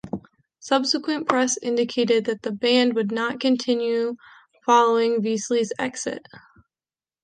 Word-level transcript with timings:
Subsequent 0.59 1.29
press 1.29 1.59
indicated 1.61 2.25
that 2.25 2.41
the 2.41 2.51
band 2.51 2.95
would 2.95 3.11
not 3.11 3.39
continue 3.39 4.15
following 4.65 5.21
Vesely's 5.21 5.71
exit. 5.77 6.25